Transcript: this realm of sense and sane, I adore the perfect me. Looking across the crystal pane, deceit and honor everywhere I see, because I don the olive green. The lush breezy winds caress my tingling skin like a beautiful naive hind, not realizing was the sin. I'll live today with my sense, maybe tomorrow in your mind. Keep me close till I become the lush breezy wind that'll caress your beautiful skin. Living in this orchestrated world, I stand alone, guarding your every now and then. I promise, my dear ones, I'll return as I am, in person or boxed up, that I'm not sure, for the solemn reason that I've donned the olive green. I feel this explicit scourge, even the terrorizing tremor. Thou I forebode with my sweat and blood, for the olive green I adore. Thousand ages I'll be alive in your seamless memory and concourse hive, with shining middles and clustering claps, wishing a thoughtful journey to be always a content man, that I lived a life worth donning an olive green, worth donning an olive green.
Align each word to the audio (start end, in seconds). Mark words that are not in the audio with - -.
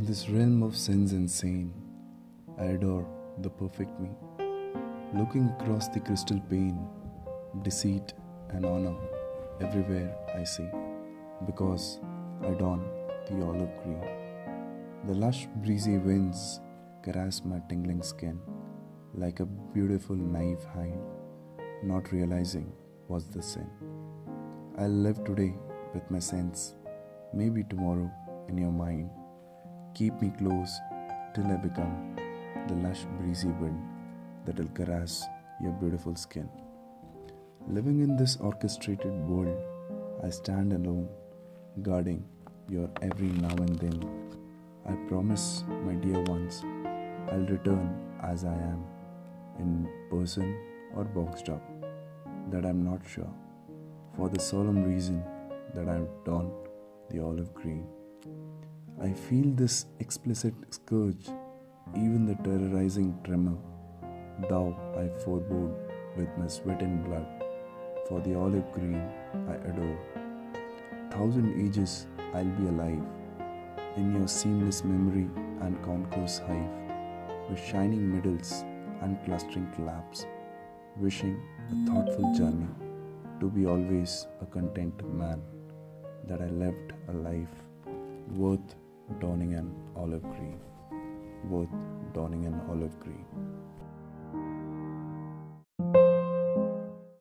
this 0.00 0.28
realm 0.30 0.62
of 0.62 0.74
sense 0.74 1.12
and 1.12 1.30
sane, 1.30 1.72
I 2.58 2.64
adore 2.64 3.06
the 3.38 3.50
perfect 3.50 4.00
me. 4.00 4.08
Looking 5.14 5.54
across 5.60 5.88
the 5.88 6.00
crystal 6.00 6.40
pane, 6.48 6.88
deceit 7.62 8.14
and 8.50 8.64
honor 8.64 8.96
everywhere 9.60 10.16
I 10.34 10.44
see, 10.44 10.68
because 11.46 12.00
I 12.40 12.52
don 12.52 12.82
the 13.30 13.44
olive 13.44 13.70
green. 13.84 14.02
The 15.06 15.14
lush 15.14 15.46
breezy 15.56 15.98
winds 15.98 16.60
caress 17.04 17.42
my 17.44 17.60
tingling 17.68 18.02
skin 18.02 18.40
like 19.14 19.40
a 19.40 19.44
beautiful 19.46 20.16
naive 20.16 20.64
hind, 20.72 21.02
not 21.82 22.12
realizing 22.12 22.72
was 23.08 23.28
the 23.28 23.42
sin. 23.42 23.68
I'll 24.78 24.88
live 24.88 25.22
today 25.24 25.54
with 25.92 26.10
my 26.10 26.18
sense, 26.18 26.76
maybe 27.34 27.62
tomorrow 27.64 28.10
in 28.48 28.56
your 28.56 28.72
mind. 28.72 29.10
Keep 29.94 30.22
me 30.22 30.32
close 30.38 30.80
till 31.34 31.46
I 31.46 31.56
become 31.56 32.16
the 32.66 32.74
lush 32.76 33.04
breezy 33.18 33.48
wind 33.48 33.78
that'll 34.46 34.68
caress 34.68 35.22
your 35.62 35.72
beautiful 35.72 36.16
skin. 36.16 36.48
Living 37.68 38.00
in 38.00 38.16
this 38.16 38.38
orchestrated 38.38 39.12
world, 39.28 39.54
I 40.24 40.30
stand 40.30 40.72
alone, 40.72 41.10
guarding 41.82 42.24
your 42.70 42.88
every 43.02 43.26
now 43.26 43.54
and 43.56 43.78
then. 43.78 44.02
I 44.88 44.92
promise, 45.08 45.62
my 45.84 45.92
dear 45.92 46.22
ones, 46.22 46.62
I'll 47.30 47.46
return 47.46 47.94
as 48.22 48.44
I 48.44 48.54
am, 48.54 48.84
in 49.58 49.88
person 50.10 50.56
or 50.96 51.04
boxed 51.04 51.50
up, 51.50 51.62
that 52.50 52.64
I'm 52.64 52.82
not 52.82 53.00
sure, 53.06 53.30
for 54.16 54.30
the 54.30 54.40
solemn 54.40 54.84
reason 54.84 55.22
that 55.74 55.86
I've 55.86 56.08
donned 56.24 56.52
the 57.10 57.20
olive 57.22 57.52
green. 57.52 57.86
I 59.02 59.12
feel 59.12 59.46
this 59.56 59.86
explicit 59.98 60.54
scourge, 60.70 61.26
even 61.96 62.24
the 62.24 62.36
terrorizing 62.44 63.18
tremor. 63.24 63.56
Thou 64.48 64.76
I 64.96 65.08
forebode 65.24 65.74
with 66.16 66.28
my 66.38 66.46
sweat 66.46 66.82
and 66.82 67.04
blood, 67.04 67.26
for 68.06 68.20
the 68.20 68.36
olive 68.36 68.70
green 68.70 69.02
I 69.48 69.54
adore. 69.70 69.98
Thousand 71.10 71.48
ages 71.60 72.06
I'll 72.32 72.44
be 72.44 72.68
alive 72.68 73.02
in 73.96 74.14
your 74.14 74.28
seamless 74.28 74.84
memory 74.84 75.28
and 75.62 75.82
concourse 75.82 76.38
hive, 76.38 76.70
with 77.50 77.58
shining 77.58 78.08
middles 78.14 78.64
and 79.00 79.18
clustering 79.24 79.66
claps, 79.74 80.26
wishing 80.96 81.42
a 81.72 81.86
thoughtful 81.90 82.32
journey 82.36 82.68
to 83.40 83.50
be 83.50 83.66
always 83.66 84.28
a 84.40 84.46
content 84.46 85.04
man, 85.12 85.42
that 86.28 86.40
I 86.40 86.46
lived 86.50 86.92
a 87.08 87.12
life 87.12 87.64
worth 88.36 88.76
donning 89.20 89.54
an 89.54 89.70
olive 89.96 90.22
green, 90.22 90.60
worth 91.48 91.68
donning 92.14 92.46
an 92.46 92.60
olive 92.68 92.98
green. 93.00 93.61